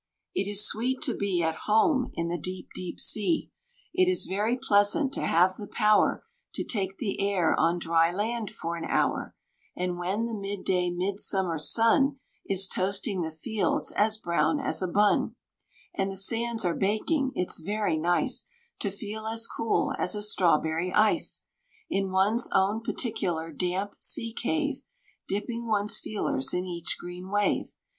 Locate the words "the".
2.27-2.39, 5.57-5.67, 6.97-7.21, 10.25-10.33, 13.21-13.29, 16.11-16.17